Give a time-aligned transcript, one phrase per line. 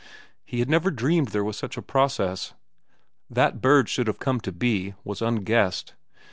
[0.43, 2.55] He had never dreamed there was such a process.
[3.29, 5.93] That birds should have come to be, was unguessed.